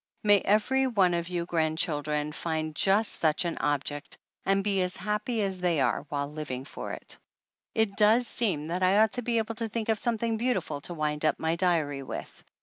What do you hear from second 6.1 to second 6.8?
living